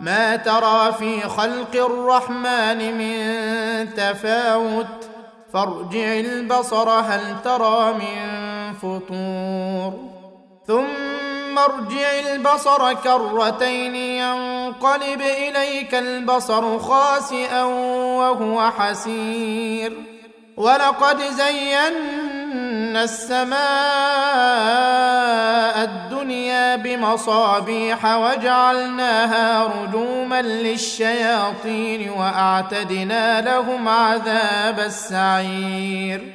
[0.00, 4.86] ما ترى في خلق الرحمن من تفاوت.
[5.52, 8.18] فارجع البصر هل ترى من
[8.74, 9.92] فطور.
[10.66, 17.64] ثم ارجع البصر كرتين ينقلب إليك البصر خاسئا
[18.18, 19.92] وهو حسير.
[20.56, 21.92] ولقد زينا
[22.96, 23.58] السماء
[25.84, 36.32] الدنيا بمصابيح وجعلناها رجوما للشياطين واعتدنا لهم عذاب السعير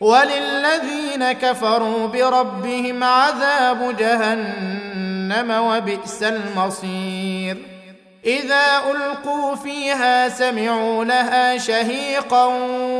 [0.00, 7.76] وللذين كفروا بربهم عذاب جهنم وبئس المصير
[8.26, 12.44] اذا القوا فيها سمعوا لها شهيقا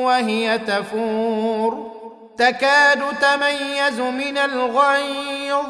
[0.05, 1.96] وهي تفور
[2.39, 5.67] تكاد تميز من الغيظ.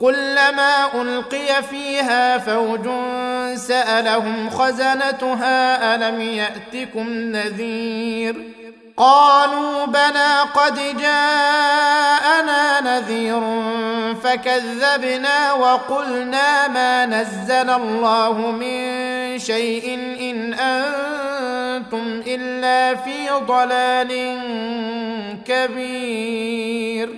[0.00, 2.88] كلما ألقي فيها فوج
[3.54, 8.56] سألهم خزنتها ألم يأتكم نذير؟
[8.96, 13.40] قالوا بلى قد جاءنا نذير
[14.22, 21.15] فكذبنا وقلنا ما نزل الله من شيء إن أنتم
[22.26, 24.38] الا في ضلال
[25.46, 27.08] كبير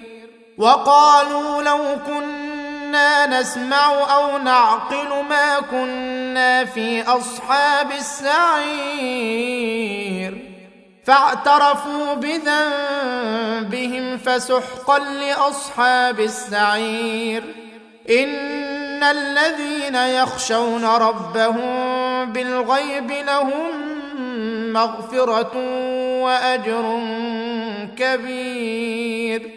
[0.58, 9.28] وقالوا لو كنا نسمع أو نعقل ما كنا في اصحاب السعير
[11.04, 17.42] فاعترفوا بذنبهم فسحقا لاصحاب السعير
[18.10, 23.87] ان الذين يخشون ربهم بالغيب لهم
[24.72, 25.52] مغفرة
[26.22, 27.00] وأجر
[27.98, 29.50] كبير.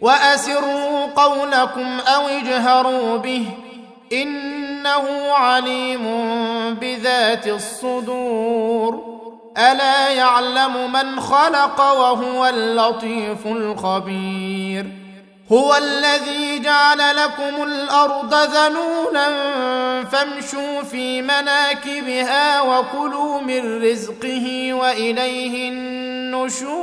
[0.00, 3.46] وأسروا قولكم أو اجهروا به
[4.12, 6.04] إنه عليم
[6.80, 9.20] بذات الصدور.
[9.58, 14.99] ألا يعلم من خلق وهو اللطيف الخبير.
[15.52, 19.28] هو الذي جعل لكم الأرض ذلولا
[20.04, 26.80] فامشوا في مناكبها وكلوا من رزقه وإليه النشور.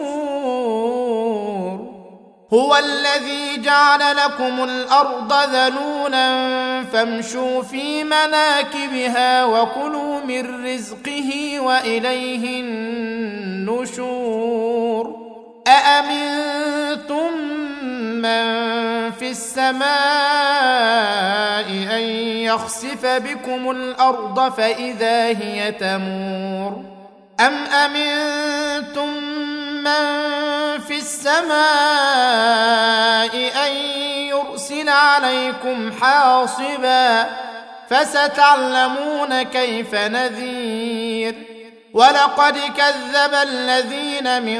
[2.53, 6.27] هو الذي جعل لكم الأرض ذلولا
[6.83, 14.07] فامشوا في مناكبها وكلوا من رزقه وإليه النشور.
[15.67, 16.46] أأمنتم
[18.27, 19.87] من في السماء
[21.69, 22.01] أن
[22.43, 26.83] يخسف بكم الأرض فإذا هي تمور
[27.39, 29.09] أم أمنتم
[29.83, 30.27] من
[30.87, 31.57] في السماء
[33.67, 33.73] أن
[34.27, 37.25] يرسل عليكم حاصبا
[37.89, 41.35] فستعلمون كيف نذير
[41.93, 44.59] ولقد كذب الذين من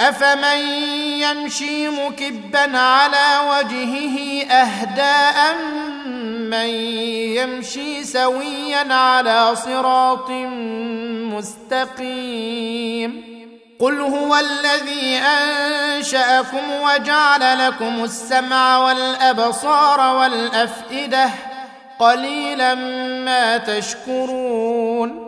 [0.00, 0.58] أفمن
[1.20, 5.58] يمشي مكبا على وجهه أهدى
[6.50, 6.68] من
[7.36, 10.30] يمشي سويا على صراط
[11.34, 13.28] مستقيم
[13.80, 21.30] قل هو الذي أنشأكم وجعل لكم السمع والأبصار والأفئدة
[21.98, 22.74] قليلا
[23.24, 25.27] ما تشكرون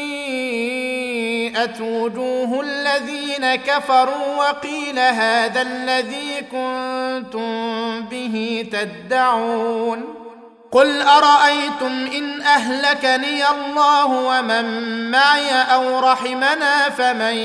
[1.61, 10.15] سيئت وجوه الذين كفروا وقيل هذا الذي كنتم به تدعون
[10.71, 14.65] قل أرأيتم إن أهلكني الله ومن
[15.11, 17.35] معي أو رحمنا فمن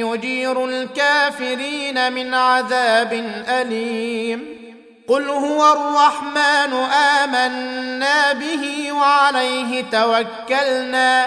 [0.00, 3.12] يجير الكافرين من عذاب
[3.48, 4.56] أليم
[5.08, 6.72] قل هو الرحمن
[7.22, 11.26] آمنا به وعليه توكلنا